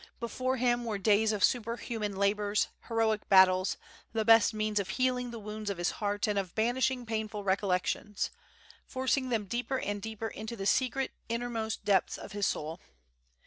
Before 0.19 0.57
him 0.57 0.83
were 0.83 0.97
days 0.97 1.31
of 1.31 1.43
superhuman 1.43 2.15
labors, 2.15 2.69
heroic 2.87 3.29
battles, 3.29 3.77
the 4.13 4.25
best 4.25 4.51
means 4.51 4.79
of 4.79 4.89
healing 4.89 5.29
the 5.29 5.37
wounds 5.37 5.69
of 5.69 5.77
his 5.77 5.91
heart 6.01 6.25
and 6.25 6.39
of 6.39 6.55
banishing 6.55 7.05
painful 7.05 7.43
recollections, 7.43 8.31
forcing 8.83 9.29
them 9.29 9.45
deeper 9.45 9.77
and 9.77 10.01
deeper 10.01 10.29
into 10.29 10.55
the 10.55 10.65
secret 10.65 11.11
innermost 11.29 11.85
depths 11.85 12.17
of 12.17 12.31
his 12.31 12.47
soul. 12.47 12.79